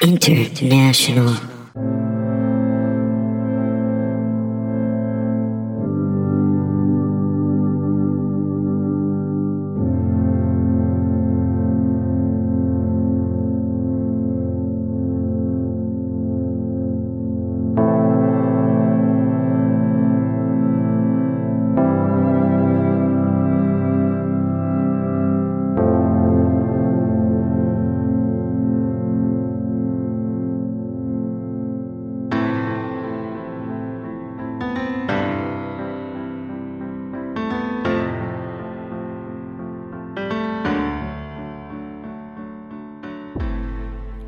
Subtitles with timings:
[0.00, 1.57] International.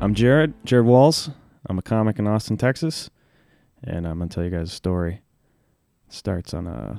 [0.01, 1.29] I'm Jared, Jared Walls.
[1.69, 3.11] I'm a comic in Austin, Texas,
[3.83, 5.21] and I'm gonna tell you guys a story.
[6.07, 6.97] It starts on uh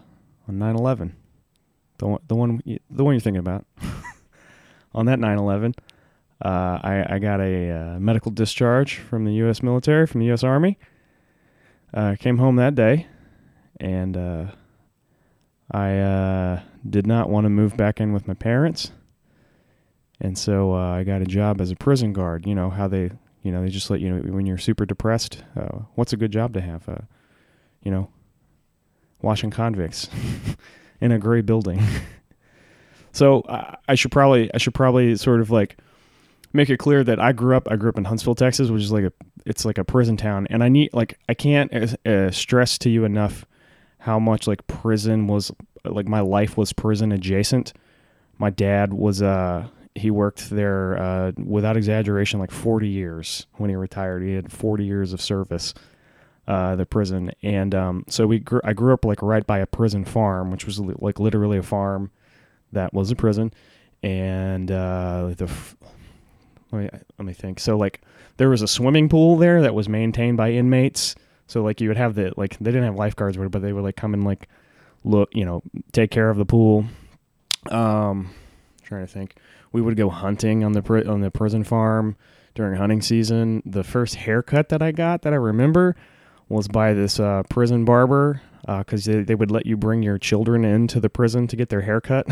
[0.48, 1.10] on 9/11,
[1.98, 3.66] the one the one y- the one you're thinking about.
[4.94, 5.74] on that 9/11,
[6.44, 9.64] uh, I I got a uh, medical discharge from the U.S.
[9.64, 10.44] military, from the U.S.
[10.44, 10.78] Army.
[11.92, 13.08] Uh, came home that day,
[13.80, 14.46] and uh,
[15.72, 18.92] I uh, did not want to move back in with my parents.
[20.22, 22.46] And so uh, I got a job as a prison guard.
[22.46, 23.10] You know how they,
[23.42, 25.42] you know, they just let you know when you're super depressed.
[25.56, 26.88] Uh, what's a good job to have?
[26.88, 27.02] Uh,
[27.82, 28.08] you know,
[29.20, 30.08] washing convicts
[31.00, 31.82] in a gray building.
[33.12, 33.42] so
[33.88, 35.76] I should probably, I should probably sort of like
[36.52, 37.66] make it clear that I grew up.
[37.68, 39.12] I grew up in Huntsville, Texas, which is like a,
[39.44, 42.90] it's like a prison town, and I need like I can't uh, uh, stress to
[42.90, 43.44] you enough
[43.98, 45.50] how much like prison was,
[45.84, 47.72] like my life was prison adjacent.
[48.38, 53.76] My dad was uh he worked there uh, without exaggeration like 40 years when he
[53.76, 54.22] retired.
[54.22, 55.74] He had 40 years of service
[56.48, 57.32] uh, the prison.
[57.42, 60.80] And um, so we i grew up like right by a prison farm which was
[60.80, 62.10] li- like literally a farm
[62.72, 63.52] that was a prison.
[64.02, 65.76] And uh, the f-
[66.72, 67.60] let me, let me think.
[67.60, 68.00] So like
[68.38, 71.14] there was a swimming pool there that was maintained by inmates.
[71.46, 73.96] So like you would have the like they didn't have lifeguards but they would like
[73.96, 74.48] come and like
[75.04, 76.86] look you know take care of the pool.
[77.70, 78.30] Um
[78.92, 79.36] trying to think
[79.72, 82.16] we would go hunting on the on the prison farm
[82.54, 83.62] during hunting season.
[83.64, 85.96] The first haircut that I got that I remember
[86.48, 90.64] was by this uh, prison barber because they, they would let you bring your children
[90.64, 92.26] into the prison to get their haircut.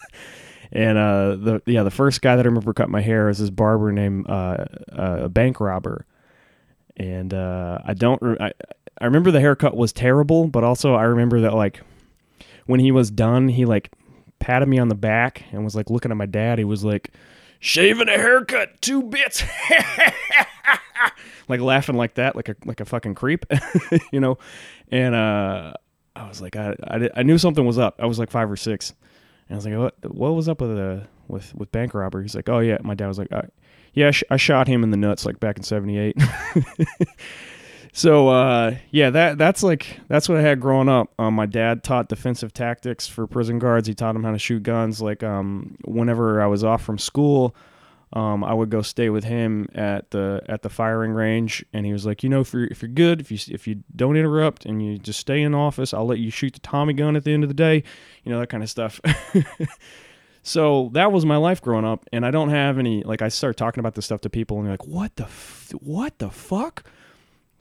[0.72, 3.50] and uh, the yeah the first guy that I remember cut my hair is this
[3.50, 6.06] barber named uh, uh, a bank robber.
[6.96, 8.52] And uh, I don't re- I,
[9.00, 11.82] I remember the haircut was terrible, but also I remember that like
[12.64, 13.90] when he was done, he like
[14.44, 16.58] patted me on the back and was like looking at my dad.
[16.58, 17.12] He was like,
[17.60, 19.42] shaving a haircut, two bits.
[21.48, 23.46] like laughing like that, like a like a fucking creep,
[24.12, 24.36] you know.
[24.90, 25.72] And uh,
[26.14, 27.96] I was like, I, I, I knew something was up.
[27.98, 28.92] I was like five or six,
[29.48, 32.20] and I was like, what what was up with uh with with bank robber?
[32.20, 32.76] He's like, oh yeah.
[32.82, 33.42] My dad was like, uh,
[33.94, 36.18] yeah, I, sh- I shot him in the nuts like back in '78.
[37.96, 41.14] So uh, yeah, that that's like that's what I had growing up.
[41.16, 43.86] Um, my dad taught defensive tactics for prison guards.
[43.86, 45.00] He taught them how to shoot guns.
[45.00, 47.54] Like um, whenever I was off from school,
[48.12, 51.92] um, I would go stay with him at the at the firing range, and he
[51.92, 54.66] was like, you know, if you're if you're good, if you if you don't interrupt
[54.66, 57.32] and you just stay in office, I'll let you shoot the Tommy gun at the
[57.32, 57.84] end of the day,
[58.24, 59.00] you know that kind of stuff.
[60.42, 63.56] so that was my life growing up, and I don't have any like I start
[63.56, 66.82] talking about this stuff to people, and they're like, what the f- what the fuck.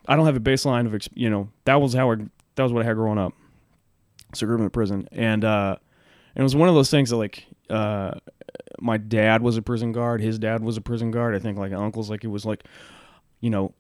[0.08, 2.16] I don't have a baseline of, you know, that was how I,
[2.56, 3.34] that was what I had growing up.
[4.34, 5.76] So I grew up in prison, and uh,
[6.36, 8.12] and it was one of those things that like, uh,
[8.80, 11.36] my dad was a prison guard, his dad was a prison guard.
[11.36, 12.64] I think like uncles, like it was like,
[13.42, 13.74] you know,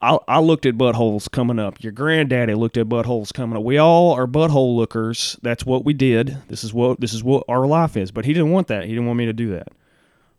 [0.00, 1.82] I I looked at buttholes coming up.
[1.82, 3.64] Your granddaddy looked at buttholes coming up.
[3.64, 5.38] We all are butthole lookers.
[5.42, 6.36] That's what we did.
[6.48, 8.10] This is what this is what our life is.
[8.10, 8.84] But he didn't want that.
[8.84, 9.68] He didn't want me to do that.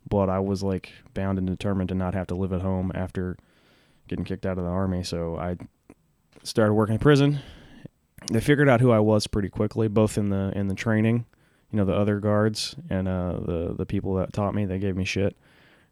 [0.08, 3.38] But I was like bound and determined to not have to live at home after
[4.08, 5.04] getting kicked out of the army.
[5.04, 5.58] So I
[6.44, 7.40] started working in prison.
[8.32, 11.26] They figured out who I was pretty quickly, both in the in the training,
[11.72, 14.66] you know, the other guards and uh, the the people that taught me.
[14.66, 15.36] They gave me shit.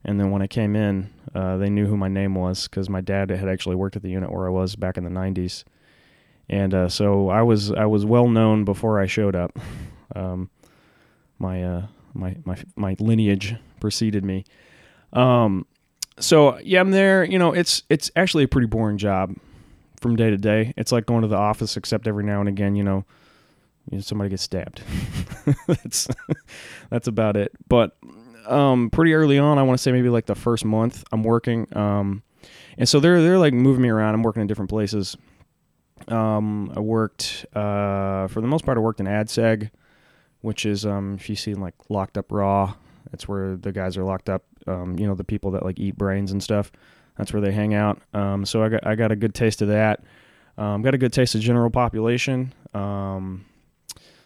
[0.05, 2.99] And then when I came in, uh, they knew who my name was because my
[3.01, 5.63] dad had actually worked at the unit where I was back in the '90s,
[6.49, 9.57] and uh, so I was I was well known before I showed up.
[10.15, 10.51] Um,
[11.39, 14.45] my uh, my my my lineage preceded me.
[15.11, 15.65] Um,
[16.19, 17.23] so yeah, I'm there.
[17.23, 19.35] You know, it's it's actually a pretty boring job
[19.99, 20.73] from day to day.
[20.77, 23.05] It's like going to the office, except every now and again, you know,
[23.89, 24.81] you know somebody gets stabbed.
[25.67, 26.07] that's
[26.89, 27.51] that's about it.
[27.67, 27.97] But
[28.45, 31.67] um, pretty early on, I want to say maybe like the first month, I'm working.
[31.75, 32.23] Um,
[32.77, 34.13] and so they're they're like moving me around.
[34.13, 35.17] I'm working in different places.
[36.07, 38.77] Um, I worked uh, for the most part.
[38.77, 39.71] I worked in AdSeg,
[40.41, 42.73] which is um, if you see like Locked Up Raw,
[43.11, 44.43] that's where the guys are locked up.
[44.67, 46.71] Um, you know, the people that like eat brains and stuff.
[47.17, 48.01] That's where they hang out.
[48.13, 50.03] Um, so I got I got a good taste of that.
[50.57, 52.53] Um, got a good taste of general population.
[52.73, 53.45] Um,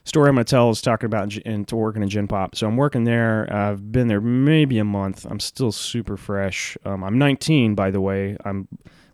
[0.07, 2.55] story I'm going to tell is talking about into working in Gen Pop.
[2.55, 3.51] So I'm working there.
[3.53, 5.25] I've been there maybe a month.
[5.29, 6.77] I'm still super fresh.
[6.85, 8.37] Um, I'm 19, by the way.
[8.43, 8.67] I'm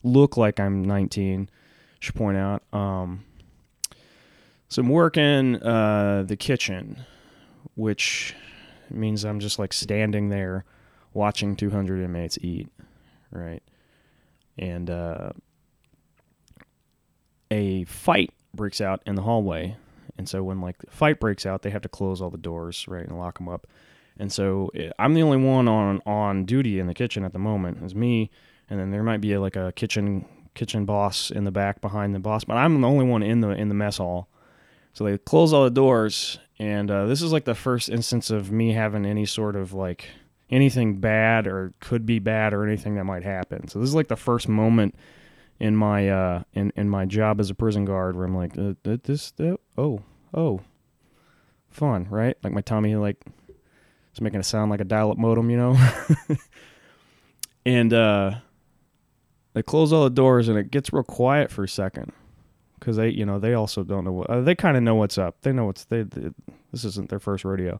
[0.04, 1.50] look like I'm 19.
[2.00, 2.64] Should point out.
[2.74, 3.24] Um,
[4.70, 7.06] so I'm working uh, the kitchen,
[7.76, 8.36] which
[8.90, 10.66] means I'm just like standing there
[11.14, 12.70] watching 200 inmates eat,
[13.32, 13.64] right?
[14.58, 15.32] And uh,
[17.52, 19.78] a fight breaks out in the hallway.
[20.18, 22.86] And so when like the fight breaks out, they have to close all the doors,
[22.88, 23.68] right, and lock them up.
[24.18, 27.40] And so eh, I'm the only one on on duty in the kitchen at the
[27.40, 27.80] moment.
[27.82, 28.30] It's me,
[28.70, 32.14] and then there might be a, like a kitchen kitchen boss in the back behind
[32.14, 34.28] the boss, but I'm the only one in the in the mess hall.
[34.94, 38.52] So they close all the doors, and uh, this is like the first instance of
[38.52, 40.06] me having any sort of like
[40.54, 43.68] anything bad or could be bad or anything that might happen.
[43.68, 44.96] So this is like the first moment
[45.60, 48.74] in my uh in in my job as a prison guard where I'm like uh,
[48.84, 50.04] this uh, oh
[50.34, 50.62] oh
[51.72, 52.38] fun right?
[52.44, 53.18] Like my tummy like
[54.12, 55.76] it's making a sound like a dial-up modem you know?
[57.66, 58.36] And uh
[59.54, 62.12] they close all the doors and it gets real quiet for a second
[62.78, 65.18] because they you know they also don't know what uh, they kind of know what's
[65.18, 65.38] up.
[65.42, 66.30] They know what's they, they
[66.72, 67.80] this isn't their first rodeo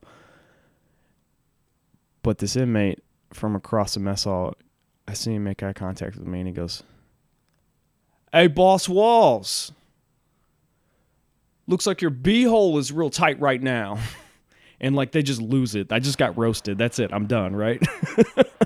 [2.24, 2.98] but this inmate
[3.32, 4.54] from across the mess hall
[5.06, 6.82] I see him make eye contact with me and he goes
[8.32, 9.70] Hey, Boss Walls.
[11.68, 13.98] Looks like your beehole is real tight right now.
[14.80, 15.92] and like they just lose it.
[15.92, 16.76] I just got roasted.
[16.76, 17.12] That's it.
[17.12, 17.80] I'm done, right?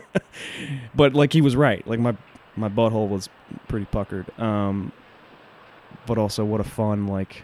[0.94, 1.86] but like he was right.
[1.86, 2.16] Like my
[2.56, 3.28] my butthole was
[3.68, 4.26] pretty puckered.
[4.40, 4.90] Um
[6.06, 7.42] but also what a fun like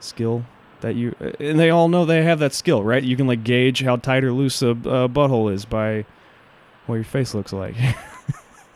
[0.00, 0.46] skill
[0.80, 3.02] that you and they all know they have that skill, right?
[3.02, 6.04] You can like gauge how tight or loose a butthole is by
[6.86, 7.76] what your face looks like.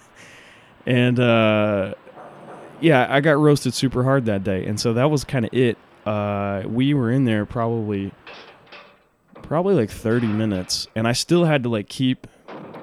[0.86, 1.94] and uh
[2.80, 5.78] yeah, I got roasted super hard that day, and so that was kind of it.
[6.04, 8.12] Uh, we were in there probably,
[9.42, 12.26] probably like thirty minutes, and I still had to like keep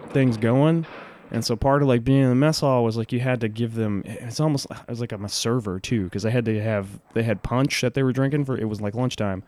[0.09, 0.87] things going.
[1.31, 3.47] And so part of like being in the mess hall was like you had to
[3.47, 4.03] give them.
[4.05, 7.23] It's almost it was like I'm a server too because I had to have they
[7.23, 8.57] had punch that they were drinking for.
[8.57, 9.43] It was like lunchtime,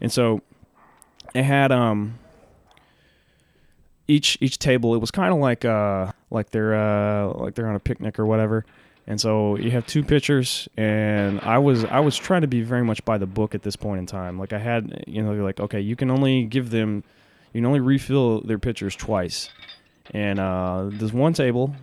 [0.00, 0.40] and so
[1.34, 2.18] it had um
[4.08, 4.94] each each table.
[4.94, 8.24] It was kind of like uh like they're uh like they're on a picnic or
[8.24, 8.64] whatever
[9.10, 12.84] and so you have two pitchers, and I was I was trying to be very
[12.84, 14.38] much by the book at this point in time.
[14.38, 17.02] Like I had, you know, like okay, you can only give them,
[17.52, 19.50] you can only refill their pitchers twice.
[20.12, 21.74] And uh, there's one table.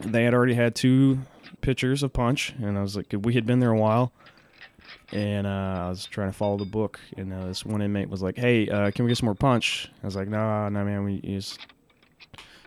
[0.00, 1.18] They had already had two
[1.60, 4.12] pitchers of punch, and I was like, we had been there a while,
[5.12, 7.00] and uh, I was trying to follow the book.
[7.16, 9.90] And uh, this one inmate was like, "Hey, uh, can we get some more punch?"
[10.02, 11.58] I was like, "Nah, nah, man, we use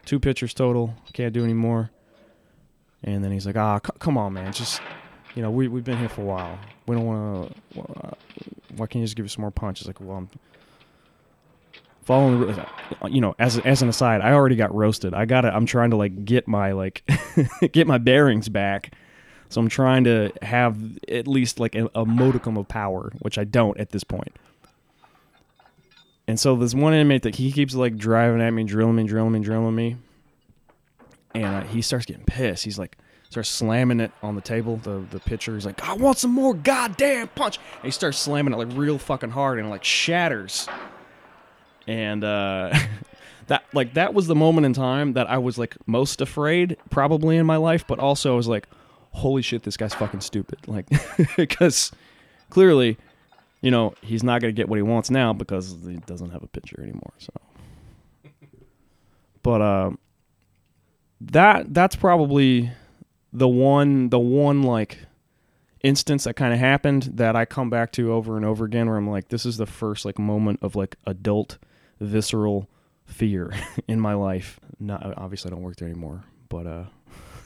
[0.06, 0.94] two pitchers total.
[1.14, 1.90] Can't do any more."
[3.04, 4.82] And then he's like, ah, c- come on, man, just
[5.36, 6.60] you know, we we've been here for a while.
[6.88, 8.18] We don't want to.
[8.76, 9.82] Why can't you just give us some more punch?
[9.82, 10.30] It's like, well, I'm
[12.04, 12.56] following.
[13.10, 15.14] You know, as as an aside, I already got roasted.
[15.14, 17.04] I got to I'm trying to like get my like
[17.72, 18.94] get my bearings back.
[19.50, 20.78] So I'm trying to have
[21.08, 24.36] at least like a, a modicum of power, which I don't at this point.
[26.28, 29.34] And so this one inmate that he keeps like driving at me, drilling me, drilling
[29.34, 29.98] me, drilling me
[31.34, 32.64] and uh, he starts getting pissed.
[32.64, 32.98] He's like,
[33.30, 34.78] starts slamming it on the table.
[34.78, 35.54] The the pitcher.
[35.54, 37.58] He's like, I want some more goddamn punch.
[37.76, 40.68] And he starts slamming it like real fucking hard, and like shatters.
[41.88, 42.78] And uh,
[43.48, 47.38] that like that was the moment in time that I was like most afraid, probably
[47.38, 47.86] in my life.
[47.88, 48.68] But also I was like,
[49.12, 50.60] holy shit, this guy's fucking stupid.
[50.68, 50.88] Like,
[51.38, 51.92] because
[52.50, 52.98] clearly,
[53.62, 56.48] you know, he's not gonna get what he wants now because he doesn't have a
[56.48, 57.14] pitcher anymore.
[57.18, 57.34] So.
[59.42, 60.00] But um,
[61.22, 62.72] that that's probably
[63.32, 65.00] the one the one like
[65.82, 68.98] instance that kind of happened that I come back to over and over again where
[68.98, 71.58] I'm like this is the first like moment of like adult
[72.04, 72.70] visceral
[73.06, 73.52] fear
[73.88, 74.60] in my life.
[74.80, 76.86] Not obviously I don't work there anymore, but uh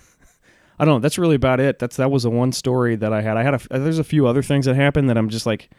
[0.79, 1.79] I don't know, that's really about it.
[1.79, 3.37] That's that was the one story that I had.
[3.37, 5.69] I had a there's a few other things that happened that I'm just like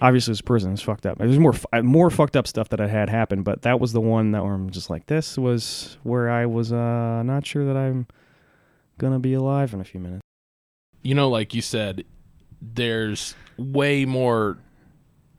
[0.00, 1.18] obviously this prison is fucked up.
[1.18, 4.32] There's more more fucked up stuff that I had happen, but that was the one
[4.32, 8.06] that where I'm just like, this was where I was uh, not sure that I'm
[8.98, 10.22] gonna be alive in a few minutes.
[11.02, 12.04] You know, like you said,
[12.60, 14.58] there's way more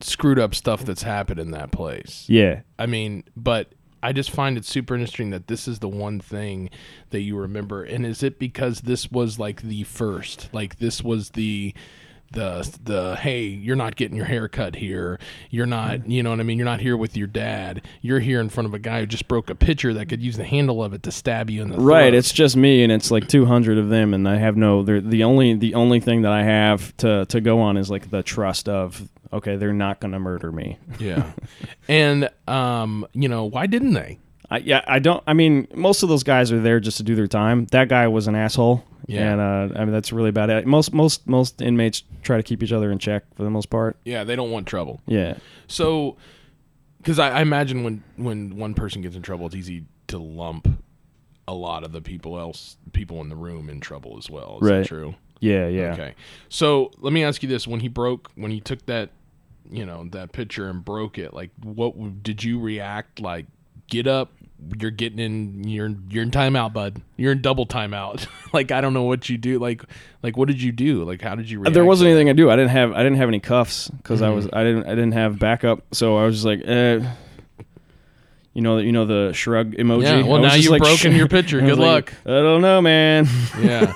[0.01, 2.25] screwed up stuff that's happened in that place.
[2.27, 6.19] Yeah, I mean, but I just find it super interesting that this is the one
[6.19, 6.69] thing
[7.09, 7.83] that you remember.
[7.83, 11.73] And is it because this was like the first, like this was the
[12.31, 15.17] the the hey you're not getting your hair cut here
[15.49, 16.11] you're not mm-hmm.
[16.11, 18.67] you know what i mean you're not here with your dad you're here in front
[18.67, 21.03] of a guy who just broke a pitcher that could use the handle of it
[21.03, 22.13] to stab you in the Right, throat.
[22.15, 24.83] it's just me, and it's like 200 of them, and I have no.
[24.83, 28.09] They're the only the only thing that I have to to go on is like
[28.09, 30.77] the trust of okay, they're not going to murder me.
[30.99, 31.31] yeah
[31.87, 34.19] and um you know why didn't they
[34.49, 35.21] I, yeah, I don't.
[35.27, 37.65] I mean, most of those guys are there just to do their time.
[37.71, 38.81] That guy was an asshole.
[39.05, 39.33] Yeah.
[39.33, 40.65] and uh, I mean that's really bad.
[40.65, 43.97] Most most most inmates try to keep each other in check for the most part.
[44.05, 45.35] yeah they don't want trouble Yeah,
[45.67, 46.15] So,
[46.99, 50.69] because I, I imagine when when one person gets in trouble, it's easy to lump
[51.45, 54.59] a lot of the people else people in the room in trouble as well.
[54.61, 54.77] Is Right.
[54.79, 55.15] that true?
[55.39, 55.93] Yeah, yeah.
[55.93, 56.15] Okay.
[56.49, 59.09] So let me ask you this: When he broke, when he took that,
[59.69, 63.19] you know, that picture and broke it, like, what did you react?
[63.19, 63.45] Like,
[63.87, 64.31] get up.
[64.79, 65.67] You're getting in.
[65.67, 67.01] You're you're in timeout, bud.
[67.15, 68.25] You're in double timeout.
[68.53, 69.59] like I don't know what you do.
[69.59, 69.83] Like
[70.23, 71.03] like what did you do?
[71.03, 71.59] Like how did you?
[71.59, 72.49] React There wasn't anything I do.
[72.49, 74.35] I didn't have I didn't have any cuffs because I Mhm.
[74.35, 75.83] was I didn't I didn't have backup.
[75.93, 77.07] So I was just like, eh.
[78.57, 80.01] You know, you know the shrug emoji.
[80.01, 81.61] Yeah, well, now you've like, broken your picture.
[81.61, 82.13] Good like, luck.
[82.25, 83.27] I don't know, man.
[83.59, 83.93] Yeah.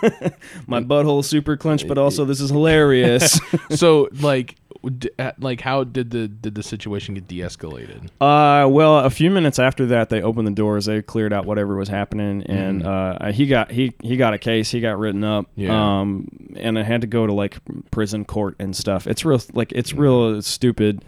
[0.68, 3.39] My butthole's super clenched, but also this is hilarious.
[3.72, 4.56] so like
[5.00, 9.32] d- uh, like how did the did the situation get de-escalated uh, well, a few
[9.32, 10.86] minutes after that, they opened the doors.
[10.86, 14.70] They cleared out whatever was happening, and uh, he got he he got a case.
[14.70, 15.48] He got written up.
[15.56, 16.01] Yeah.
[16.01, 17.58] Um, and I had to go to like
[17.89, 19.08] prison court and stuff.
[19.08, 21.03] It's real like it's real stupid.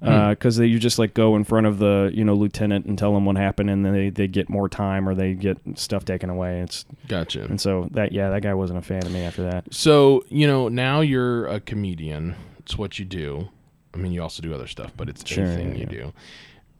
[0.00, 3.12] Because they you just like go in front of the you know lieutenant and tell
[3.12, 6.30] them what happened, and then they, they get more time or they get stuff taken
[6.30, 6.60] away.
[6.60, 7.42] It's gotcha.
[7.44, 9.72] and so that yeah that guy wasn't a fan of me after that.
[9.74, 12.34] so you know now you're a comedian.
[12.60, 13.50] It's what you do.
[13.92, 16.12] I mean you also do other stuff but it's Sure, a thing yeah, you do.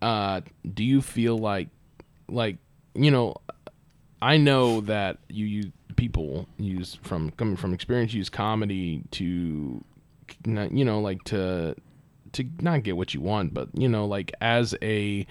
[0.01, 0.41] Uh
[0.73, 1.69] do you feel like
[2.29, 2.57] like
[2.95, 3.35] you know
[4.23, 9.85] i know that you use people use from coming from experience use comedy to
[10.47, 11.75] you know like to
[12.33, 15.27] to not get what you want but you know like as a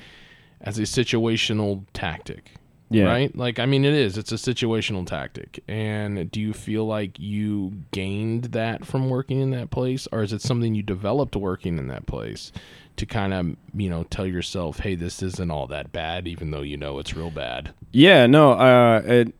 [0.61, 2.51] as a situational tactic
[2.89, 3.05] Yeah.
[3.05, 3.35] right?
[3.37, 5.63] Like i mean it is it's a situational tactic.
[5.67, 10.07] And do you feel like you gained that from working in that place?
[10.11, 12.51] Or is it something you developed working in that place
[12.97, 16.61] to kind of you know tell yourself hey this isn't all that bad even though
[16.63, 17.73] you know it's real bad?
[17.91, 19.35] Yeah, no, uh, it,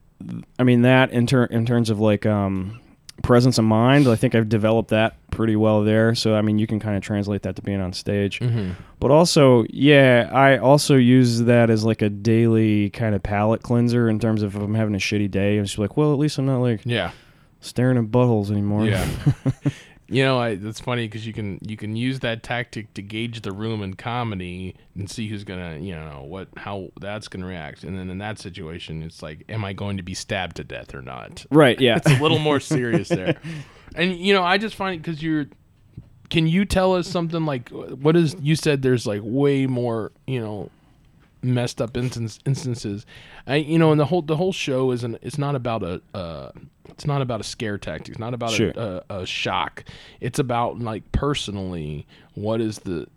[0.60, 2.80] I mean that in ter- in terms of like um,
[3.24, 6.16] presence of mind, I think I've developed that pretty well there.
[6.16, 8.72] So I mean, you can kind of translate that to being on stage, mm-hmm.
[9.00, 14.10] but also, yeah, I also use that as like a daily kind of palate cleanser
[14.10, 15.58] in terms of if I'm having a shitty day.
[15.58, 17.12] I'm just like, well, at least I'm not like yeah
[17.62, 18.86] staring at buttholes anymore.
[18.86, 19.08] Yeah.
[20.10, 23.42] you know, I, it's funny because you can you can use that tactic to gauge
[23.42, 27.84] the room in comedy and see who's gonna you know what how that's gonna react,
[27.84, 30.96] and then in that situation, it's like, am I going to be stabbed to death
[30.96, 31.46] or not?
[31.52, 31.80] right.
[31.80, 31.98] Yeah.
[31.98, 33.40] It's a little more serious there,
[33.96, 35.46] and you know, I just find it because you're.
[36.30, 38.84] Can you tell us something like what is you said?
[38.84, 40.70] There's like way more you know
[41.42, 43.06] messed up instance, instances.
[43.48, 45.18] I you know, and the whole the whole show isn't.
[45.22, 46.02] It's not about a.
[46.14, 46.52] Uh,
[46.90, 48.10] it's not about a scare tactic.
[48.10, 48.72] It's not about Sure.
[48.76, 49.84] a, a, a shock.
[50.20, 53.08] It's about like personally, what is the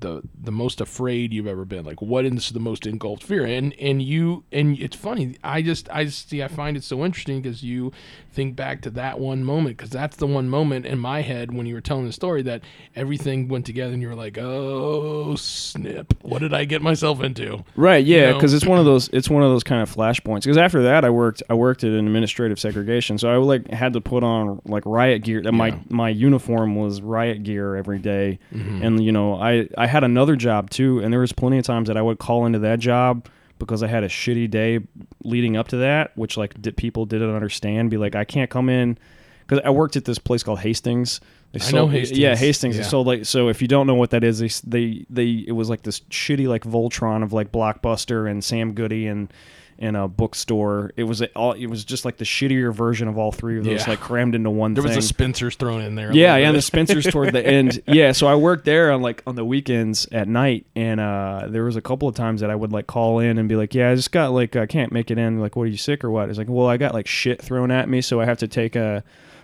[0.00, 1.84] the the most afraid you've ever been?
[1.84, 3.44] Like what is the most engulfed fear?
[3.44, 5.36] And and you and it's funny.
[5.44, 7.92] I just I just see I find it so interesting because you
[8.32, 11.66] think back to that one moment because that's the one moment in my head when
[11.66, 12.62] you were telling the story that
[12.94, 17.64] everything went together and you were like, oh snip, what did I get myself into?
[17.76, 18.34] Right, yeah, know?
[18.34, 20.42] because it's one of those it's one of those kind of flashpoints.
[20.42, 23.92] Because after that, I worked I worked at an administrative segregation, so I like had
[23.94, 25.42] to put on like riot gear.
[25.50, 25.78] My Yeah.
[25.88, 28.38] my uniform was riot gear every day.
[28.54, 28.82] Mm-hmm.
[28.82, 31.88] and you know I I had another job too, and there was plenty of times
[31.88, 33.26] that I would call into that job
[33.58, 34.80] because I had a shitty day
[35.22, 37.90] leading up to that, which like di- people didn't understand.
[37.90, 38.98] Be like, I can't come in
[39.46, 41.20] because I worked at this place called Hastings.
[41.52, 42.18] They I know Hastings.
[42.18, 42.76] Yeah, Hastings.
[42.76, 42.82] Yeah.
[42.82, 43.48] They sold like so.
[43.48, 46.48] If you don't know what that is, they they they it was like this shitty
[46.48, 49.32] like Voltron of like Blockbuster and Sam Goody and
[49.80, 50.92] and a bookstore.
[50.96, 51.52] It was a, all.
[51.52, 53.90] It was just like the shittier version of all three of those, Yeah.
[53.90, 54.74] like crammed into one.
[54.74, 56.12] There was a Spencer's thrown in there.
[56.12, 56.62] Yeah, yeah, and the.
[56.62, 57.82] Spencers toward the end.
[57.86, 61.64] Yeah, so I worked there on like on the weekends at night, and uh, there
[61.64, 63.90] was a couple of times that I would like call in and be like, "Yeah,
[63.90, 65.40] I just got like I can't make it in.
[65.40, 67.70] Like, what are you sick or what?" It's like, "Well, I got like shit thrown
[67.70, 69.02] at me, so I have to take a."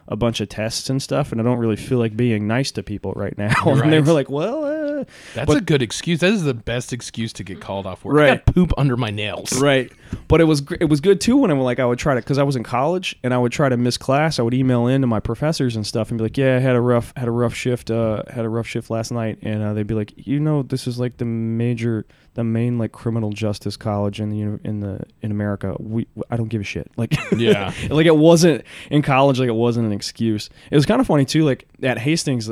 [0.09, 2.85] A bunch of tests and stuff, and I don't really feel like being nice to
[2.85, 3.52] people right now.
[3.66, 6.21] And they were like, "Well, uh, That's But- a good excuse.
[6.21, 8.16] That is the best excuse to get called off work.
[8.16, 8.45] I Right.
[8.47, 9.61] got poop under my nails.
[9.61, 9.90] right.
[10.28, 12.21] But it was it was good too when I would like I would try to
[12.21, 14.38] because I was in college and I would try to miss class.
[14.38, 16.76] I would email in to my professors and stuff and be like, yeah, I had
[16.76, 19.73] a rough had a rough shift uh had a rough shift last night and uh,
[19.73, 23.76] they'd be like, you know, this is like the major the main like criminal justice
[23.76, 25.75] college in the in the in America.
[25.81, 26.90] We I don't give a shit.
[26.97, 27.73] Like Yeah.
[27.90, 31.25] like it wasn't in college like it wasn't an excuse it was kind of funny
[31.25, 32.50] too like at hastings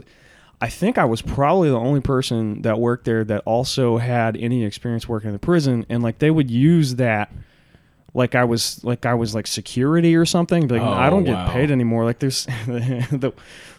[0.61, 4.65] i think i was probably the only person that worked there that also had any
[4.65, 7.33] experience working in the prison and like they would use that
[8.15, 11.49] like i was like i was like security or something like Oh, i don't get
[11.51, 13.33] paid anymore like there's the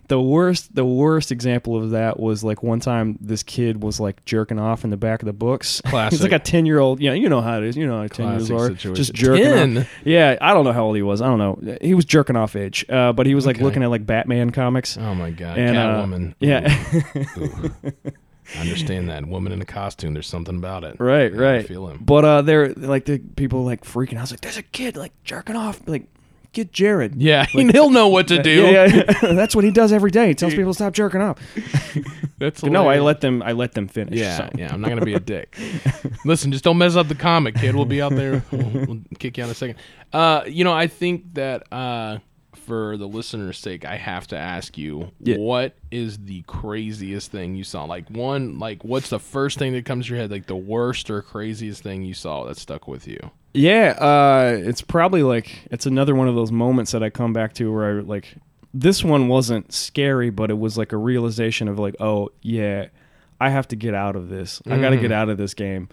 [0.08, 4.24] the worst the worst example of that was like one time this kid was like
[4.26, 6.12] jerking off in the back of the books Classic.
[6.20, 8.08] he's like a 10 year old yeah you know how it is you know how
[8.08, 8.94] 10 years situation.
[8.94, 11.22] just jerking off yeah, I don't know how old he was.
[11.24, 11.78] I don't know.
[11.82, 13.64] He was jerking off age, uh, but he was like Okay.
[13.64, 14.96] looking at like Batman comics.
[14.98, 15.58] Oh my god.
[15.58, 16.36] And, uh, Catwoman.
[16.40, 16.86] Yeah,
[17.40, 17.72] Ooh.
[18.56, 19.26] I understand that.
[19.26, 20.14] Woman in a costume.
[20.14, 20.98] There's something about it.
[21.00, 21.68] right, I right.
[21.68, 22.00] feel him.
[22.04, 24.20] But uh, they're like the people like freaking out.
[24.20, 26.08] I was like, "There's a kid like jerking off." Like,
[26.54, 27.16] get Jared.
[27.22, 28.64] Yeah, he'll know what to do.
[28.64, 29.14] Yeah, yeah, yeah.
[29.34, 30.30] that's what he does every day.
[30.30, 31.40] He tells people to stop jerking off.
[32.38, 33.42] That's No, I let them.
[33.42, 34.20] I let them finish.
[34.20, 34.50] Yeah, so.
[34.56, 34.74] yeah.
[34.74, 35.58] I'm not gonna be a dick.
[36.26, 37.76] Listen, just don't mess up the comic, kid.
[37.76, 38.44] We'll be out there.
[38.52, 39.80] We'll, we'll kick you out in a second.
[40.14, 42.20] Uh, you know, I think that uh,
[42.58, 45.38] for the listener's sake, I have to ask you, Yeah.
[45.38, 47.86] what is the craziest thing you saw?
[47.86, 50.32] Like one, like what's the first thing that comes to your head?
[50.32, 53.20] Like the worst or craziest thing you saw that stuck with you?
[53.54, 57.54] Yeah, uh, it's probably like it's another one of those moments that I come back
[57.54, 58.36] to where I like
[58.74, 62.88] this one wasn't scary, but it was like a realization of like, oh yeah,
[63.40, 64.62] I have to get out of this.
[64.66, 65.88] I got to get out of this game.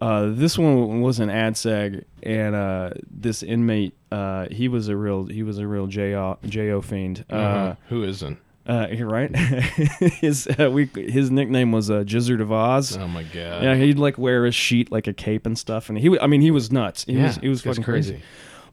[0.00, 4.96] Uh, this one was an ad seg, and uh, this inmate, uh, he was a
[4.96, 7.24] real, he was a real jo jo fiend.
[7.30, 8.38] Uh, Uh, Who isn't?
[8.66, 9.34] uh, right.
[10.20, 12.96] his uh, we his nickname was uh, Gizzard of Oz.
[12.96, 13.62] Oh my god.
[13.62, 16.40] Yeah, he'd like wear a sheet like a cape and stuff, and he, I mean,
[16.40, 17.04] he was nuts.
[17.04, 18.22] He Yeah, was, he was fucking crazy.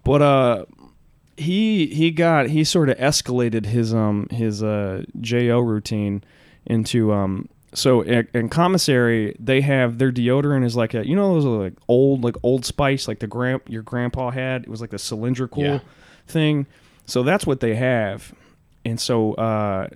[0.04, 0.66] But uh,
[1.36, 6.24] he he got he sort of escalated his um his uh jo routine
[6.66, 7.50] into um.
[7.78, 11.50] So in, in commissary, they have their deodorant is like a you know those are
[11.64, 14.64] like old like Old Spice like the grand your grandpa had.
[14.64, 15.80] It was like the cylindrical Yeah.
[16.28, 16.66] thing.
[17.06, 18.34] So that's what they have.
[18.84, 19.90] And so uh,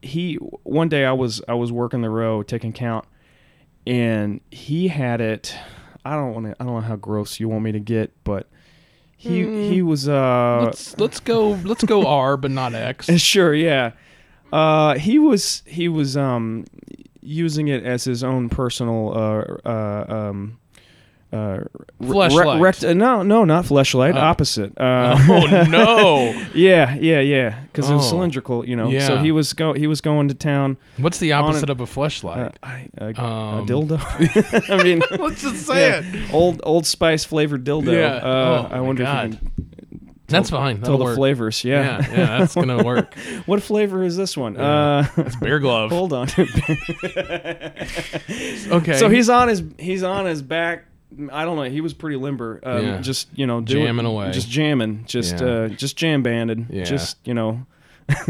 [0.00, 3.04] he one day I was I was working the row taking count,
[3.86, 5.54] and he had it.
[6.06, 6.56] I don't want to.
[6.58, 8.46] I don't know how gross you want me to get, but
[9.16, 9.68] he Mm.
[9.68, 13.06] he was uh Let's let's go let's go R but not X.
[13.20, 13.92] sure yeah.
[14.52, 16.64] Uh, he was he was um
[17.26, 20.58] using it as his own personal uh uh um.
[21.32, 21.58] Uh,
[21.98, 24.14] re- rect- uh, no, no, not fleshlight.
[24.14, 24.18] Oh.
[24.20, 24.72] Opposite.
[24.78, 26.44] Uh, Oh no!
[26.54, 27.60] Yeah, yeah, yeah.
[27.64, 28.10] Because it was Oh.
[28.10, 28.88] cylindrical, you know.
[28.88, 29.06] Yeah.
[29.08, 30.78] So he was go he was going to town.
[30.98, 32.46] What's the opposite it- of a fleshlight?
[32.46, 34.70] Uh, I, a, a Um, dildo.
[34.70, 37.92] I mean, Let's just yeah, old Old Spice flavored dildo.
[37.92, 38.14] Yeah.
[38.24, 39.26] Uh, Oh, I wonder God.
[39.26, 39.52] if you can
[40.28, 40.80] That's fine.
[40.80, 41.16] That'll the work.
[41.16, 41.62] flavors.
[41.64, 42.00] Yeah.
[42.00, 43.14] Yeah, yeah, that's gonna work.
[43.46, 44.54] what flavor is this one?
[44.54, 45.06] Yeah.
[45.16, 45.90] Uh, It's bear glove.
[45.92, 46.28] hold on.
[48.68, 48.96] Okay.
[48.98, 50.86] So he's on his he's on his back.
[51.32, 51.62] I don't know.
[51.62, 52.60] He was pretty limber.
[52.62, 53.00] Um, Yeah.
[53.00, 54.32] Just you know, doing- Jamming away.
[54.32, 55.46] just jamming, just Yeah.
[55.46, 56.66] uh, just jam banded.
[56.70, 56.84] Yeah.
[56.84, 57.64] Just you know.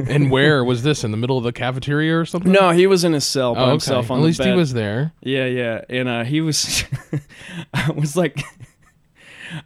[0.09, 2.51] and where was this in the middle of the cafeteria or something?
[2.51, 3.71] No, he was in his cell by Oh, okay.
[3.73, 5.13] himself on At the least he was there.
[5.23, 6.83] Yeah, yeah, and uh, he was.
[7.75, 8.43] I was like,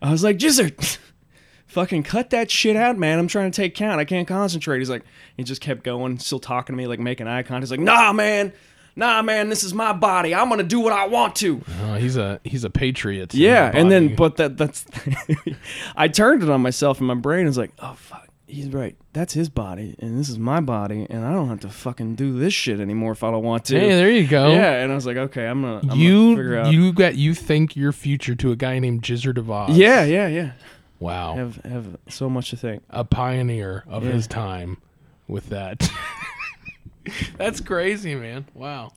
[0.02, 0.74] I was like, Gizzard,
[1.70, 3.18] fucking cut that shit out, man.
[3.18, 4.00] I'm trying to take count.
[4.00, 4.78] I can't concentrate.
[4.78, 5.04] He's like,
[5.36, 7.62] he just kept going, still talking to me, like making eye contact.
[7.62, 8.52] He's like, Nah, man,
[8.96, 10.34] nah, man, this is my body.
[10.34, 11.62] I'm gonna do what I want to.
[11.84, 13.34] Oh, he's a he's a patriot.
[13.34, 14.84] Yeah, and then, but that that's.
[15.96, 18.26] I turned it on myself, and my brain is like, oh fuck.
[18.46, 18.96] He's right.
[19.12, 22.36] That's his body, and this is my body, and I don't have to fucking do
[22.36, 23.78] this shit anymore if I don't want to.
[23.78, 24.50] hey, there you go.
[24.50, 26.72] Yeah, and I was like, okay, I'm gonna, I'm gonna you figure out.
[26.72, 29.76] you got you think your future to a guy named Gizzard of Oz.
[29.78, 30.50] yeah, yeah, yeah.
[31.00, 31.34] Wow.
[31.34, 32.82] Have have so much to think.
[32.90, 34.12] a pioneer of Yeah.
[34.12, 34.76] his time
[35.26, 35.90] with that.
[37.38, 38.46] That's crazy, man.
[38.54, 38.92] Wow.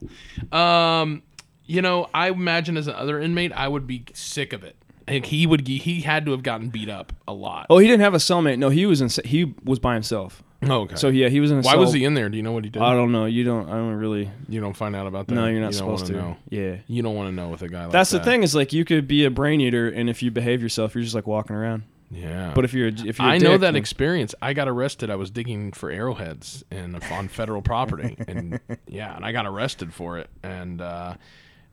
[0.52, 1.24] Um,
[1.66, 4.76] you know, I imagine as another inmate, I would be sick of it.
[5.08, 7.68] Like he would, he had to have gotten beat up a lot.
[7.70, 8.58] Oh, he didn't have a cellmate.
[8.58, 9.10] No, he was in.
[9.26, 10.44] He was by himself.
[10.66, 10.96] Oh, okay.
[10.96, 11.58] So yeah, he was in.
[11.58, 11.82] A why cell.
[11.82, 12.30] was he in there?
[12.30, 12.82] Do you know what he did?
[12.82, 13.26] I don't know.
[13.26, 13.68] You don't.
[13.68, 14.30] I don't really.
[14.48, 15.36] you don't find out about that.
[15.36, 16.14] No, you're not You supposed to.
[16.14, 16.38] Know.
[16.50, 16.78] Yeah.
[16.88, 18.18] You don't want to know with a guy like That's that.
[18.20, 20.62] That's the thing is like you could be a brain eater, and if you behave
[20.62, 21.84] yourself, you're just like walking around.
[22.14, 22.52] Yeah.
[22.54, 24.36] But if you're a- if you're I know that experience.
[24.42, 25.10] I got arrested.
[25.10, 29.94] I was digging for arrowheads and on federal property, and yeah, and I got arrested
[29.94, 30.30] for it.
[30.44, 31.16] And uh,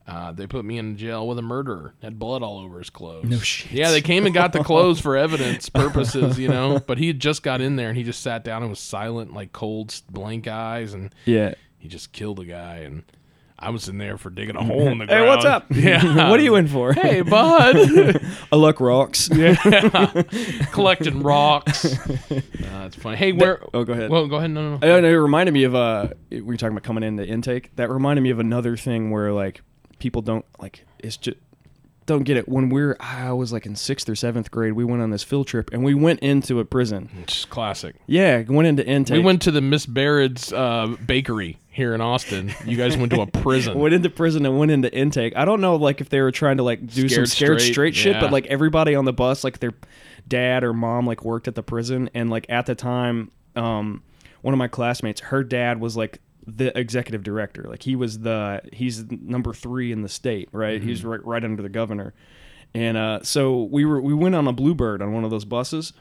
[0.07, 1.95] uh, they put me in jail with a murderer.
[2.03, 3.27] Had blood all over his clothes.
[3.27, 3.73] No shit.
[3.73, 6.81] Yeah, they came and got the clothes for evidence purposes, you know.
[6.81, 9.35] But he had just got in there and he just sat down and was silent,
[9.35, 11.55] like cold, blank eyes, and yeah.
[11.79, 12.79] he just killed a guy.
[12.79, 13.05] And
[13.63, 15.23] I was in there for digging a hole in the ground.
[15.23, 15.67] Hey, what's up?
[15.71, 16.29] Yeah.
[16.31, 16.93] what are you in for?
[16.93, 17.77] Hey, bud.
[18.53, 19.29] I like rocks.
[19.33, 19.55] yeah.
[20.73, 21.85] Collecting rocks.
[21.85, 23.17] Uh, that's funny.
[23.17, 23.63] Hey, where?
[23.75, 24.11] Oh, go ahead.
[24.11, 24.51] Well, go ahead.
[24.51, 24.87] No, no, no.
[24.87, 27.75] I don't it reminded me of uh we were talking about coming in the intake.
[27.77, 29.63] That reminded me of another thing where like
[29.99, 31.37] people don't like it's just
[32.07, 32.49] don't get it.
[32.49, 35.47] When we're I was like in sixth or seventh grade, we went on this field
[35.47, 37.09] trip and we went into a prison.
[37.23, 37.97] It's classic.
[38.07, 39.17] Yeah, went into intake.
[39.17, 42.53] We went to the Miss Baird's uh, bakery here in Austin.
[42.65, 43.79] You guys went to a prison.
[43.79, 45.35] went into prison and went into intake.
[45.37, 47.73] I don't know like if they were trying to like do some Scared scared straight,
[47.73, 48.21] straight, shit, yeah.
[48.21, 49.73] but like everybody on the bus, like their
[50.27, 54.03] dad or mom like worked at the prison and like at the time, um
[54.43, 56.19] one of my classmates, her dad was like
[56.57, 57.65] the executive director.
[57.69, 60.83] Like he was the he's number three in the state, right?
[60.83, 62.15] He's right right under the governor.
[62.75, 65.93] And uh so we were we went on a bluebird on one of those buses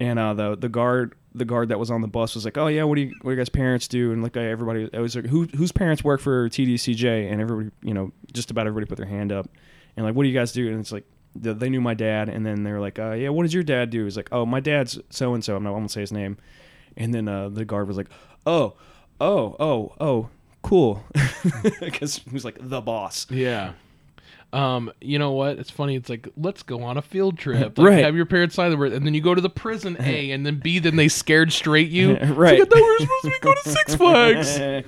[0.00, 2.66] and uh, the the guard the guard that was on the bus was like, "Oh
[2.66, 5.14] yeah, what do you what do you guys parents do?" And like everybody, it was
[5.14, 8.96] like, "Who whose parents work for TDCJ?" And everybody, you know, just about everybody put
[8.98, 9.48] their hand up,
[9.96, 11.04] and like, "What do you guys do?" And it's like
[11.40, 13.62] th- they knew my dad, and then they were like, uh, "Yeah, what does your
[13.62, 16.00] dad do?" He's like, "Oh, my dad's so and so." I'm not going to say
[16.00, 16.36] his name,
[16.96, 18.08] and then uh, the guard was like,
[18.44, 18.74] "Oh,
[19.22, 20.28] oh, oh, oh."
[20.62, 21.02] Cool,
[21.80, 23.26] because he was like the boss.
[23.30, 23.72] Yeah.
[24.52, 25.58] Um, you know what?
[25.58, 25.96] It's funny.
[25.96, 27.76] It's like let's go on a field trip.
[27.78, 28.04] Like, Right.
[28.04, 30.46] Have your parents sign the word, and then you go to the prison A, and
[30.46, 30.78] then B.
[30.78, 32.14] Then they scared straight you.
[32.16, 32.60] Right.
[32.60, 34.86] Like, I thought we were supposed to be going to Six Flags.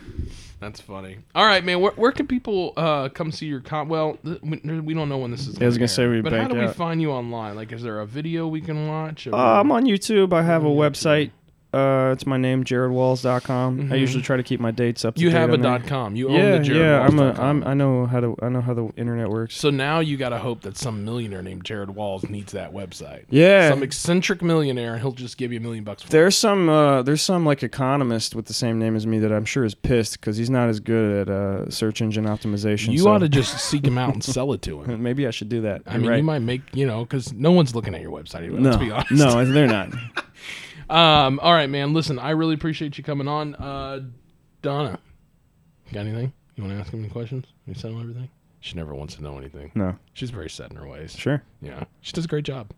[0.60, 1.18] That's funny.
[1.34, 1.80] All right, man.
[1.80, 3.88] Where, where can people uh, come see your con?
[3.88, 5.60] Well, th- we, we don't know when this is.
[5.60, 6.76] I was gonna gonna say we But how do we out.
[6.76, 7.56] find you online?
[7.56, 9.26] Like, is there a video we can watch?
[9.26, 10.32] or- Uh, I'm on YouTube.
[10.32, 10.76] I have a YouTube.
[10.76, 11.30] website.
[11.74, 13.78] Uh, it's my name, jaredwalls.com.
[13.88, 13.92] Mhm.
[13.92, 15.14] I usually try to keep my dates up.
[15.14, 15.24] To date.
[15.24, 16.16] you have a dot com.
[16.16, 17.00] You own Yeah, the yeah.
[17.00, 17.32] I'm a.
[17.32, 17.64] I'm.
[17.64, 18.36] I know how to.
[18.42, 19.56] I know how the internet works.
[19.56, 23.24] So now you got to hope that some millionaire named Jared Walls needs that website.
[23.30, 23.70] Yeah.
[23.70, 26.10] Some eccentric millionaire, and he'll just give you a million bucks for it.
[26.10, 26.68] there's some.
[26.68, 29.74] Uh, there's some like economist with the same name as me that I'm sure is
[29.74, 32.92] pissed because he's not as good at uh, search engine optimization.
[32.92, 35.02] You so ought to just seek him out and sell it to him.
[35.02, 35.82] Maybe I should do that.
[35.86, 36.16] I You're mean, right.
[36.18, 38.42] you might make you know because no one's looking at your website.
[38.44, 39.12] Anyway, no, Let's be honest.
[39.12, 39.90] no, they're not.
[40.90, 41.38] Um.
[41.40, 41.92] All right, man.
[41.94, 43.54] Listen, I really appreciate you coming on.
[43.54, 44.00] Uh,
[44.62, 44.98] Donna,
[45.92, 46.32] got anything?
[46.56, 47.46] You want to ask him any questions?
[47.66, 48.28] You settle everything?
[48.60, 49.72] She never wants to know anything.
[49.74, 51.14] No, She's very set in her ways.
[51.14, 51.42] sure.
[51.60, 52.70] Yeah, she does a great job.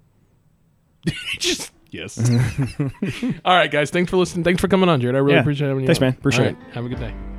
[1.38, 2.18] just yes.
[3.44, 3.90] All right, guys.
[3.90, 4.42] Thanks for listening.
[4.44, 5.14] Thanks for coming on, Jared.
[5.14, 5.40] I really Yeah.
[5.40, 5.86] appreciate having you.
[5.86, 6.06] Thanks, on.
[6.08, 6.14] man.
[6.18, 6.56] Appreciate it.
[6.72, 7.35] Have a good day.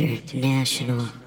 [0.00, 1.21] International.